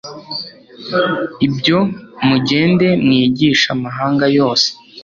[1.45, 4.67] IbyoMugende, mwigishe amahanga yose